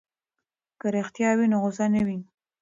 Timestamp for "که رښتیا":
0.79-1.29